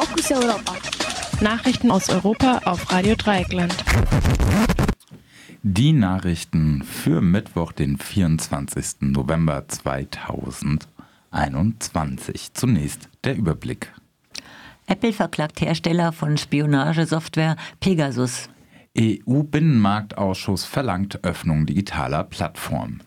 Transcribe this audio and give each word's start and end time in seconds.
Fokus 0.00 0.30
Europa. 0.30 0.76
Nachrichten 1.40 1.90
aus 1.90 2.08
Europa 2.08 2.60
auf 2.66 2.92
Radio 2.92 3.16
Dreieckland. 3.16 3.74
Die 5.64 5.92
Nachrichten 5.92 6.84
für 6.84 7.20
Mittwoch, 7.20 7.72
den 7.72 7.98
24. 7.98 9.00
November 9.00 9.66
2021. 9.66 12.54
Zunächst 12.54 13.08
der 13.24 13.34
Überblick. 13.34 13.92
Apple 14.86 15.12
verklagt 15.12 15.60
Hersteller 15.60 16.12
von 16.12 16.36
Spionagesoftware 16.36 17.56
Pegasus. 17.80 18.48
EU-Binnenmarktausschuss 18.96 20.64
verlangt 20.64 21.24
Öffnung 21.24 21.66
digitaler 21.66 22.22
Plattformen. 22.22 23.02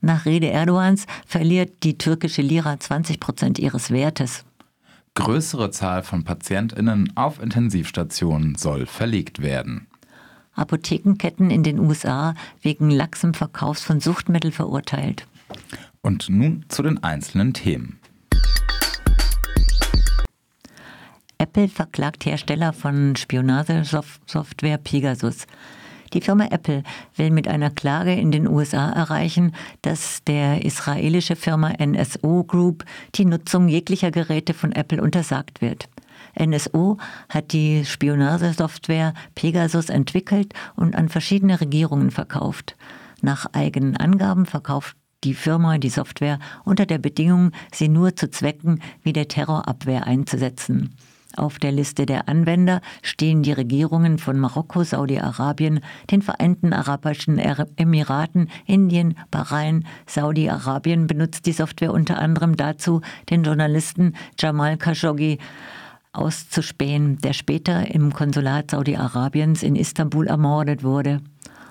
Nach 0.00 0.24
Rede 0.24 0.46
Erdogans 0.46 1.04
verliert 1.26 1.82
die 1.82 1.98
türkische 1.98 2.40
Lira 2.40 2.80
20 2.80 3.20
Prozent 3.20 3.58
ihres 3.58 3.90
Wertes. 3.90 4.46
Größere 5.20 5.70
Zahl 5.70 6.02
von 6.02 6.24
PatientInnen 6.24 7.12
auf 7.14 7.42
Intensivstationen 7.42 8.54
soll 8.54 8.86
verlegt 8.86 9.42
werden. 9.42 9.86
Apothekenketten 10.54 11.50
in 11.50 11.62
den 11.62 11.78
USA 11.78 12.34
wegen 12.62 12.90
laxem 12.90 13.34
Verkaufs 13.34 13.82
von 13.82 14.00
Suchtmitteln 14.00 14.52
verurteilt. 14.52 15.26
Und 16.00 16.30
nun 16.30 16.64
zu 16.68 16.82
den 16.82 17.02
einzelnen 17.04 17.52
Themen. 17.52 17.98
Apple 21.36 21.68
verklagt 21.68 22.24
Hersteller 22.24 22.72
von 22.72 23.14
Spionagesoftware 23.14 24.78
Pegasus. 24.78 25.46
Die 26.12 26.20
Firma 26.20 26.46
Apple 26.50 26.82
will 27.16 27.30
mit 27.30 27.46
einer 27.46 27.70
Klage 27.70 28.12
in 28.12 28.32
den 28.32 28.48
USA 28.48 28.90
erreichen, 28.90 29.52
dass 29.82 30.24
der 30.24 30.64
israelische 30.64 31.36
Firma 31.36 31.72
NSO 31.80 32.42
Group 32.44 32.84
die 33.14 33.24
Nutzung 33.24 33.68
jeglicher 33.68 34.10
Geräte 34.10 34.52
von 34.52 34.72
Apple 34.72 35.02
untersagt 35.02 35.60
wird. 35.60 35.88
NSO 36.38 36.98
hat 37.28 37.52
die 37.52 37.84
Spionagesoftware 37.84 39.14
Pegasus 39.34 39.88
entwickelt 39.88 40.52
und 40.76 40.96
an 40.96 41.08
verschiedene 41.08 41.60
Regierungen 41.60 42.10
verkauft. 42.10 42.76
Nach 43.22 43.46
eigenen 43.52 43.96
Angaben 43.96 44.46
verkauft 44.46 44.96
die 45.22 45.34
Firma 45.34 45.78
die 45.78 45.90
Software 45.90 46.38
unter 46.64 46.86
der 46.86 46.98
Bedingung, 46.98 47.52
sie 47.72 47.88
nur 47.88 48.16
zu 48.16 48.30
Zwecken 48.30 48.80
wie 49.02 49.12
der 49.12 49.28
Terrorabwehr 49.28 50.06
einzusetzen. 50.06 50.96
Auf 51.36 51.58
der 51.58 51.70
Liste 51.70 52.06
der 52.06 52.28
Anwender 52.28 52.80
stehen 53.02 53.42
die 53.42 53.52
Regierungen 53.52 54.18
von 54.18 54.38
Marokko, 54.38 54.82
Saudi-Arabien, 54.82 55.80
den 56.10 56.22
Vereinten 56.22 56.72
Arabischen 56.72 57.38
Emiraten, 57.76 58.50
Indien, 58.66 59.14
Bahrain. 59.30 59.86
Saudi-Arabien 60.06 61.06
benutzt 61.06 61.46
die 61.46 61.52
Software 61.52 61.92
unter 61.92 62.18
anderem 62.18 62.56
dazu, 62.56 63.00
den 63.30 63.44
Journalisten 63.44 64.14
Jamal 64.38 64.76
Khashoggi 64.76 65.38
auszuspähen, 66.12 67.18
der 67.18 67.32
später 67.32 67.94
im 67.94 68.12
Konsulat 68.12 68.72
Saudi-Arabiens 68.72 69.62
in 69.62 69.76
Istanbul 69.76 70.26
ermordet 70.26 70.82
wurde. 70.82 71.20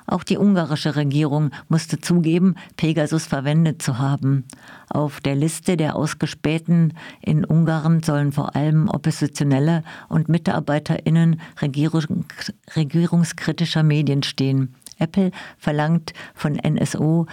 Auch 0.10 0.24
die 0.24 0.40
ungarische 0.40 0.96
Regierung 0.96 1.52
musste 1.68 2.00
zugeben, 2.00 2.56
Pegasus 2.78 3.28
verwendet 3.28 3.80
zu 3.84 4.00
haben. 4.00 4.46
Auf 4.90 5.20
der 5.20 5.36
Liste 5.36 5.78
der 5.78 5.96
Ausgespähten 5.96 6.94
in 7.22 7.46
Ungarn 7.46 8.02
sollen 8.02 8.32
vor 8.32 8.56
allem 8.56 8.90
Oppositionelle 8.90 9.84
und 10.08 10.28
MitarbeiterInnen 10.28 11.40
regierungs 11.62 12.52
regierungskritischer 12.76 13.84
Medien 13.84 14.24
stehen. 14.24 14.74
Apple 14.98 15.30
verlangt 15.60 16.14
von 16.34 16.54
NSO 16.54 17.28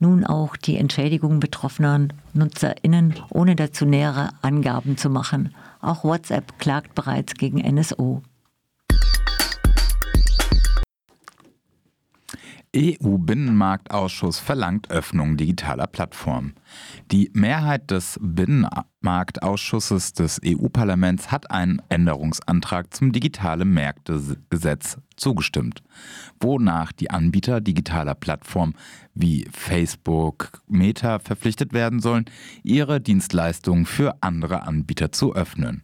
nun 0.00 0.24
auch 0.24 0.56
die 0.56 0.78
Entschädigung 0.78 1.38
betroffener 1.38 2.08
NutzerInnen, 2.34 3.14
ohne 3.30 3.54
dazu 3.54 3.86
nähere 3.86 4.30
Angaben 4.42 4.96
zu 4.96 5.08
machen. 5.08 5.54
Auch 5.80 6.02
WhatsApp 6.02 6.58
klagt 6.58 6.96
bereits 6.96 7.34
gegen 7.34 7.58
NSO. 7.58 8.22
EU-Binnenmarktausschuss 12.74 14.38
verlangt 14.38 14.90
Öffnung 14.90 15.36
digitaler 15.36 15.86
Plattformen. 15.86 16.54
Die 17.10 17.30
Mehrheit 17.34 17.90
des 17.90 18.18
Binnenmarktausschusses 18.22 20.14
des 20.14 20.40
EU-Parlaments 20.42 21.30
hat 21.30 21.50
einen 21.50 21.82
Änderungsantrag 21.90 22.94
zum 22.94 23.12
digitale 23.12 23.66
Märkte-Gesetz 23.66 24.96
zugestimmt, 25.16 25.82
wonach 26.40 26.92
die 26.92 27.10
Anbieter 27.10 27.60
digitaler 27.60 28.14
Plattformen 28.14 28.74
wie 29.12 29.46
Facebook, 29.52 30.62
Meta 30.66 31.18
verpflichtet 31.18 31.74
werden 31.74 32.00
sollen, 32.00 32.24
ihre 32.62 33.02
Dienstleistungen 33.02 33.84
für 33.84 34.22
andere 34.22 34.62
Anbieter 34.62 35.12
zu 35.12 35.34
öffnen. 35.34 35.82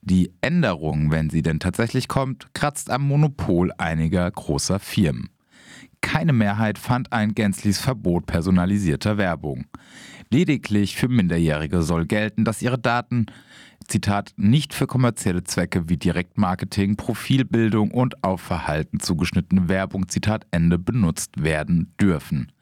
Die 0.00 0.32
Änderung, 0.42 1.10
wenn 1.10 1.28
sie 1.28 1.42
denn 1.42 1.58
tatsächlich 1.58 2.06
kommt, 2.06 2.54
kratzt 2.54 2.88
am 2.88 3.02
Monopol 3.02 3.72
einiger 3.78 4.30
großer 4.30 4.78
Firmen. 4.78 5.30
Keine 6.00 6.32
Mehrheit 6.32 6.78
fand 6.78 7.12
ein 7.12 7.34
gänzliches 7.34 7.80
Verbot 7.80 8.26
personalisierter 8.26 9.18
Werbung. 9.18 9.66
Lediglich 10.30 10.96
für 10.96 11.08
Minderjährige 11.08 11.82
soll 11.82 12.06
gelten, 12.06 12.44
dass 12.44 12.62
ihre 12.62 12.78
Daten, 12.78 13.26
Zitat, 13.86 14.32
nicht 14.36 14.72
für 14.74 14.86
kommerzielle 14.86 15.42
Zwecke 15.42 15.88
wie 15.88 15.96
Direktmarketing, 15.96 16.96
Profilbildung 16.96 17.90
und 17.90 18.22
auf 18.22 18.40
Verhalten 18.40 19.00
zugeschnittene 19.00 19.68
Werbung, 19.68 20.08
Zitat 20.08 20.46
Ende, 20.52 20.78
benutzt 20.78 21.42
werden 21.42 21.94
dürfen. 22.00 22.52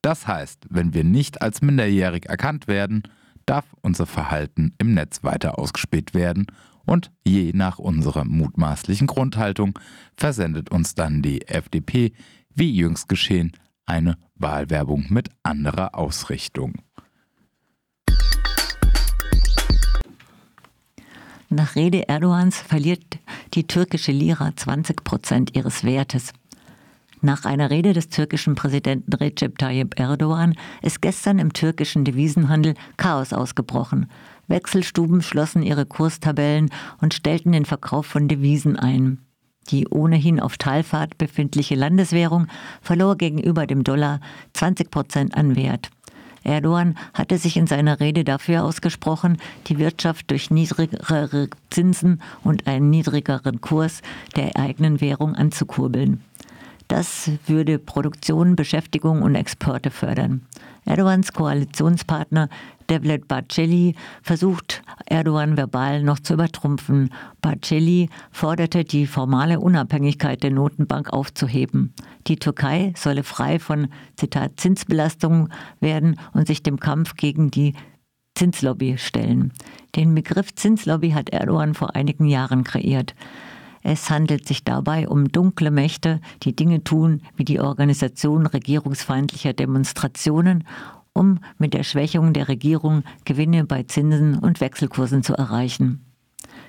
Das 0.00 0.26
heißt, 0.26 0.66
wenn 0.70 0.94
wir 0.94 1.04
nicht 1.04 1.42
als 1.42 1.60
minderjährig 1.60 2.26
erkannt 2.26 2.66
werden, 2.66 3.02
darf 3.44 3.66
unser 3.82 4.06
Verhalten 4.06 4.74
im 4.78 4.94
Netz 4.94 5.22
weiter 5.22 5.58
ausgespäht 5.58 6.14
werden 6.14 6.46
und 6.86 7.10
je 7.24 7.52
nach 7.54 7.78
unserer 7.78 8.24
mutmaßlichen 8.24 9.06
Grundhaltung 9.06 9.78
versendet 10.16 10.70
uns 10.70 10.94
dann 10.94 11.20
die 11.20 11.46
FDP 11.46 12.12
wie 12.54 12.74
jüngst 12.74 13.08
geschehen, 13.08 13.52
eine 13.86 14.16
Wahlwerbung 14.34 15.06
mit 15.08 15.28
anderer 15.42 15.94
Ausrichtung. 15.94 16.74
Nach 21.52 21.74
Rede 21.74 22.08
Erdogans 22.08 22.58
verliert 22.58 23.18
die 23.54 23.66
türkische 23.66 24.12
Lira 24.12 24.52
20 24.54 25.02
Prozent 25.02 25.56
ihres 25.56 25.82
Wertes. 25.82 26.32
Nach 27.22 27.44
einer 27.44 27.70
Rede 27.70 27.92
des 27.92 28.08
türkischen 28.08 28.54
Präsidenten 28.54 29.12
Recep 29.12 29.58
Tayyip 29.58 29.98
Erdogan 29.98 30.54
ist 30.80 31.02
gestern 31.02 31.38
im 31.38 31.52
türkischen 31.52 32.04
Devisenhandel 32.04 32.74
Chaos 32.96 33.32
ausgebrochen. 33.32 34.08
Wechselstuben 34.46 35.22
schlossen 35.22 35.62
ihre 35.62 35.86
Kurstabellen 35.86 36.70
und 37.00 37.14
stellten 37.14 37.52
den 37.52 37.66
Verkauf 37.66 38.06
von 38.06 38.28
Devisen 38.28 38.76
ein. 38.76 39.18
Die 39.68 39.86
ohnehin 39.88 40.40
auf 40.40 40.56
Talfahrt 40.56 41.18
befindliche 41.18 41.74
Landeswährung 41.74 42.46
verlor 42.80 43.16
gegenüber 43.16 43.66
dem 43.66 43.84
Dollar 43.84 44.20
20 44.54 44.90
Prozent 44.90 45.36
an 45.36 45.54
Wert. 45.54 45.90
Erdogan 46.42 46.96
hatte 47.12 47.38
sich 47.38 47.56
in 47.56 47.66
seiner 47.66 48.00
Rede 48.00 48.24
dafür 48.24 48.64
ausgesprochen, 48.64 49.38
die 49.66 49.78
Wirtschaft 49.78 50.30
durch 50.30 50.50
niedrigere 50.50 51.48
Zinsen 51.68 52.22
und 52.42 52.66
einen 52.66 52.90
niedrigeren 52.90 53.60
Kurs 53.60 54.00
der 54.36 54.56
eigenen 54.56 55.00
Währung 55.00 55.34
anzukurbeln. 55.34 56.24
Das 56.90 57.30
würde 57.46 57.78
Produktion, 57.78 58.56
Beschäftigung 58.56 59.22
und 59.22 59.36
Exporte 59.36 59.92
fördern. 59.92 60.42
Erdogans 60.84 61.32
Koalitionspartner 61.32 62.48
Devlet 62.88 63.28
Barceli 63.28 63.94
versucht 64.22 64.82
Erdogan 65.06 65.56
verbal 65.56 66.02
noch 66.02 66.18
zu 66.18 66.34
übertrumpfen. 66.34 67.10
Barceli 67.42 68.08
forderte 68.32 68.82
die 68.82 69.06
formale 69.06 69.60
Unabhängigkeit 69.60 70.42
der 70.42 70.50
Notenbank 70.50 71.12
aufzuheben. 71.12 71.94
Die 72.26 72.40
Türkei 72.40 72.92
solle 72.96 73.22
frei 73.22 73.60
von 73.60 73.86
Zitat 74.16 74.58
Zinsbelastung 74.58 75.48
werden 75.78 76.16
und 76.32 76.48
sich 76.48 76.64
dem 76.64 76.80
Kampf 76.80 77.14
gegen 77.14 77.52
die 77.52 77.74
Zinslobby 78.34 78.98
stellen. 78.98 79.52
Den 79.94 80.12
Begriff 80.16 80.56
Zinslobby 80.56 81.10
hat 81.10 81.30
Erdogan 81.30 81.74
vor 81.74 81.94
einigen 81.94 82.26
Jahren 82.26 82.64
kreiert. 82.64 83.14
Es 83.82 84.10
handelt 84.10 84.46
sich 84.46 84.64
dabei 84.64 85.08
um 85.08 85.28
dunkle 85.28 85.70
Mächte, 85.70 86.20
die 86.42 86.54
Dinge 86.54 86.84
tun 86.84 87.22
wie 87.36 87.44
die 87.44 87.60
Organisation 87.60 88.46
regierungsfeindlicher 88.46 89.52
Demonstrationen, 89.52 90.64
um 91.12 91.40
mit 91.58 91.74
der 91.74 91.82
Schwächung 91.82 92.32
der 92.32 92.48
Regierung 92.48 93.02
Gewinne 93.24 93.64
bei 93.64 93.82
Zinsen 93.84 94.38
und 94.38 94.60
Wechselkursen 94.60 95.22
zu 95.22 95.34
erreichen. 95.34 96.04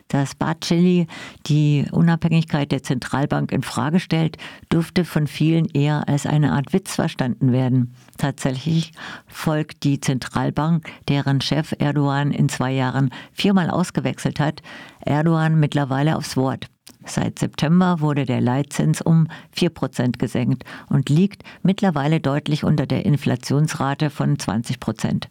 Dass 0.07 0.35
Barceli 0.35 1.07
die 1.45 1.85
Unabhängigkeit 1.91 2.71
der 2.71 2.83
Zentralbank 2.83 3.53
in 3.53 3.61
Frage 3.61 4.01
stellt, 4.01 4.37
dürfte 4.71 5.05
von 5.05 5.25
vielen 5.25 5.65
eher 5.65 6.07
als 6.09 6.25
eine 6.25 6.51
Art 6.51 6.73
Witz 6.73 6.95
verstanden 6.95 7.53
werden. 7.53 7.93
Tatsächlich 8.17 8.91
folgt 9.27 9.83
die 9.83 10.01
Zentralbank, 10.01 10.89
deren 11.07 11.39
Chef 11.39 11.73
Erdogan 11.79 12.31
in 12.31 12.49
zwei 12.49 12.73
Jahren 12.73 13.11
viermal 13.31 13.69
ausgewechselt 13.69 14.39
hat, 14.41 14.61
Erdogan 14.99 15.59
mittlerweile 15.59 16.17
aufs 16.17 16.35
Wort. 16.35 16.67
Seit 17.05 17.39
September 17.39 17.99
wurde 17.99 18.25
der 18.25 18.41
Leitzins 18.41 19.01
um 19.01 19.27
4% 19.55 20.17
gesenkt 20.17 20.63
und 20.89 21.09
liegt 21.09 21.43
mittlerweile 21.63 22.19
deutlich 22.19 22.63
unter 22.63 22.85
der 22.85 23.05
Inflationsrate 23.05 24.09
von 24.09 24.37
20%. 24.37 25.25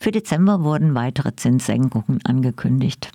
Für 0.00 0.12
Dezember 0.12 0.62
wurden 0.62 0.94
weitere 0.94 1.34
Zinssenkungen 1.34 2.20
angekündigt. 2.24 3.10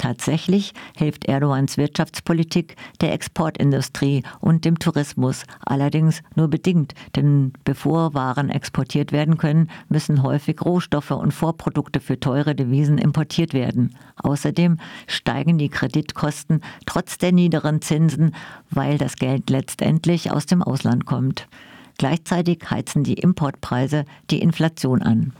Tatsächlich 0.00 0.72
hilft 0.96 1.26
Erdogans 1.26 1.76
Wirtschaftspolitik 1.76 2.74
der 3.02 3.12
Exportindustrie 3.12 4.22
und 4.40 4.64
dem 4.64 4.78
Tourismus, 4.78 5.44
allerdings 5.60 6.22
nur 6.34 6.48
bedingt, 6.48 6.94
denn 7.16 7.52
bevor 7.64 8.14
Waren 8.14 8.48
exportiert 8.48 9.12
werden 9.12 9.36
können, 9.36 9.68
müssen 9.90 10.22
häufig 10.22 10.64
Rohstoffe 10.64 11.10
und 11.10 11.34
Vorprodukte 11.34 12.00
für 12.00 12.18
teure 12.18 12.54
Devisen 12.54 12.96
importiert 12.96 13.52
werden. 13.52 13.94
Außerdem 14.16 14.78
steigen 15.06 15.58
die 15.58 15.68
Kreditkosten 15.68 16.62
trotz 16.86 17.18
der 17.18 17.32
niederen 17.32 17.82
Zinsen, 17.82 18.34
weil 18.70 18.96
das 18.96 19.16
Geld 19.16 19.50
letztendlich 19.50 20.32
aus 20.32 20.46
dem 20.46 20.62
Ausland 20.62 21.04
kommt. 21.04 21.46
Gleichzeitig 21.98 22.60
heizen 22.70 23.04
die 23.04 23.18
Importpreise 23.18 24.06
die 24.30 24.40
Inflation 24.40 25.02
an. 25.02 25.34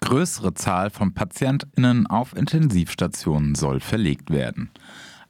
Größere 0.00 0.54
Zahl 0.54 0.90
von 0.90 1.14
PatientInnen 1.14 2.06
auf 2.06 2.34
Intensivstationen 2.36 3.54
soll 3.54 3.80
verlegt 3.80 4.30
werden. 4.30 4.70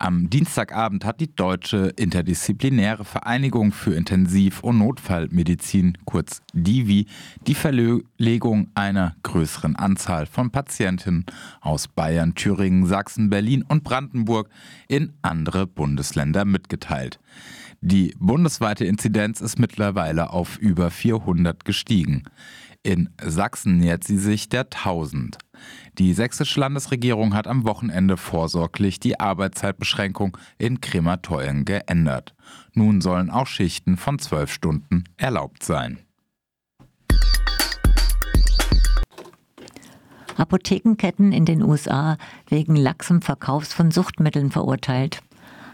Am 0.00 0.30
Dienstagabend 0.30 1.04
hat 1.04 1.20
die 1.20 1.34
Deutsche 1.34 1.92
Interdisziplinäre 1.96 3.04
Vereinigung 3.04 3.72
für 3.72 3.96
Intensiv- 3.96 4.62
und 4.62 4.78
Notfallmedizin, 4.78 5.98
kurz 6.04 6.40
DIVI, 6.52 7.06
die 7.48 7.56
Verlegung 7.56 8.68
einer 8.74 9.16
größeren 9.24 9.74
Anzahl 9.74 10.26
von 10.26 10.52
Patienten 10.52 11.26
aus 11.60 11.88
Bayern, 11.88 12.36
Thüringen, 12.36 12.86
Sachsen, 12.86 13.28
Berlin 13.28 13.64
und 13.66 13.82
Brandenburg 13.82 14.48
in 14.86 15.12
andere 15.22 15.66
Bundesländer 15.66 16.44
mitgeteilt. 16.44 17.18
Die 17.80 18.14
bundesweite 18.20 18.84
Inzidenz 18.84 19.40
ist 19.40 19.58
mittlerweile 19.58 20.30
auf 20.30 20.58
über 20.58 20.90
400 20.90 21.64
gestiegen. 21.64 22.22
In 22.82 23.10
Sachsen 23.22 23.78
nähert 23.78 24.04
sie 24.04 24.18
sich 24.18 24.48
der 24.48 24.62
1000. 24.62 25.38
Die 25.98 26.14
sächsische 26.14 26.60
Landesregierung 26.60 27.34
hat 27.34 27.48
am 27.48 27.64
Wochenende 27.64 28.16
vorsorglich 28.16 29.00
die 29.00 29.18
Arbeitszeitbeschränkung 29.18 30.36
in 30.58 30.80
Krematorien 30.80 31.64
geändert. 31.64 32.34
Nun 32.72 33.00
sollen 33.00 33.30
auch 33.30 33.46
Schichten 33.46 33.96
von 33.96 34.18
12 34.18 34.52
Stunden 34.52 35.04
erlaubt 35.16 35.64
sein. 35.64 35.98
Apothekenketten 40.36 41.32
in 41.32 41.44
den 41.44 41.62
USA 41.62 42.16
wegen 42.46 42.76
laxem 42.76 43.22
Verkaufs 43.22 43.74
von 43.74 43.90
Suchtmitteln 43.90 44.52
verurteilt. 44.52 45.20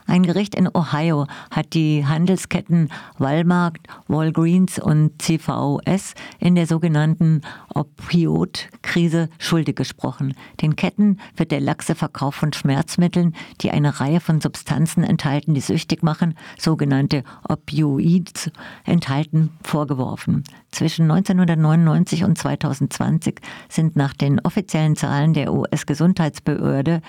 Ein 0.06 0.23
Gericht 0.23 0.55
in 0.55 0.69
Ohio 0.69 1.27
hat 1.51 1.73
die 1.73 2.05
Handelsketten 2.06 2.91
Walmart, 3.19 3.79
Walgreens 4.06 4.79
und 4.79 5.21
CVS 5.21 6.15
in 6.39 6.55
der 6.55 6.67
sogenannten 6.67 7.41
Opioid-Krise 7.75 9.31
schuldig 9.39 9.77
gesprochen. 9.77 10.35
Den 10.61 10.77
Ketten 10.77 11.21
wird 11.37 11.53
der 11.53 11.61
laxe 11.61 11.95
Verkauf 11.95 12.35
von 12.35 12.53
Schmerzmitteln, 12.53 13.35
die 13.62 13.71
eine 13.71 13.99
Reihe 13.99 14.21
von 14.21 14.43
Substanzen 14.43 15.05
enthalten, 15.05 15.55
die 15.55 15.61
süchtig 15.61 16.03
machen, 16.03 16.35
sogenannte 16.59 17.25
Opioids 17.49 18.51
enthalten, 18.85 19.51
vorgeworfen. 19.62 20.45
Zwischen 20.71 21.11
1999 21.11 22.25
und 22.25 22.37
2020 22.37 23.41
sind 23.71 23.97
nach 23.97 24.12
den 24.12 24.39
offiziellen 24.41 24.97
Zahlen 24.97 25.33
der 25.33 25.53
US-Gesundheitsbehörde 25.53 27.01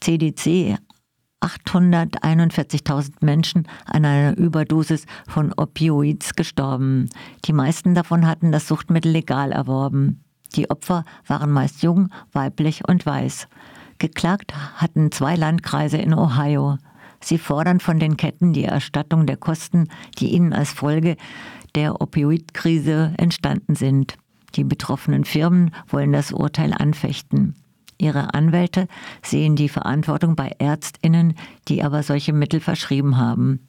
CDC 0.00 0.78
841.000 1.42 3.14
Menschen 3.20 3.66
an 3.84 4.04
einer 4.04 4.36
Überdosis 4.36 5.06
von 5.28 5.52
Opioids 5.56 6.34
gestorben. 6.34 7.08
Die 7.44 7.52
meisten 7.52 7.94
davon 7.94 8.26
hatten 8.26 8.52
das 8.52 8.68
Suchtmittel 8.68 9.10
legal 9.10 9.52
erworben. 9.52 10.22
Die 10.54 10.70
Opfer 10.70 11.04
waren 11.26 11.50
meist 11.50 11.82
jung, 11.82 12.10
weiblich 12.32 12.88
und 12.88 13.04
weiß. 13.04 13.48
Geklagt 13.98 14.54
hatten 14.76 15.10
zwei 15.10 15.36
Landkreise 15.36 15.96
in 15.96 16.14
Ohio. 16.14 16.78
Sie 17.20 17.38
fordern 17.38 17.80
von 17.80 17.98
den 17.98 18.16
Ketten 18.16 18.52
die 18.52 18.64
Erstattung 18.64 19.26
der 19.26 19.36
Kosten, 19.36 19.88
die 20.18 20.32
ihnen 20.32 20.52
als 20.52 20.72
Folge 20.72 21.16
der 21.74 22.00
Opioidkrise 22.00 23.14
entstanden 23.16 23.76
sind. 23.76 24.16
Die 24.56 24.64
betroffenen 24.64 25.24
Firmen 25.24 25.74
wollen 25.88 26.12
das 26.12 26.32
Urteil 26.32 26.74
anfechten. 26.74 27.54
Ihre 28.02 28.34
Anwälte 28.34 28.88
sehen 29.22 29.54
die 29.54 29.68
Verantwortung 29.68 30.34
bei 30.34 30.56
Ärztinnen, 30.58 31.34
die 31.68 31.84
aber 31.84 32.02
solche 32.02 32.32
Mittel 32.32 32.58
verschrieben 32.58 33.16
haben. 33.16 33.60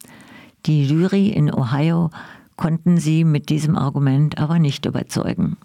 Die 0.66 0.88
Jury 0.88 1.30
in 1.30 1.54
Ohio 1.54 2.10
konnten 2.56 2.98
sie 2.98 3.26
mit 3.26 3.50
diesem 3.50 3.78
Argument 3.78 4.40
aber 4.40 4.58
nicht 4.58 4.88
überzeugen. 4.88 5.58